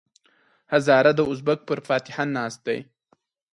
[0.73, 2.79] هزاره د ازبک پر فاتحه ناست دی.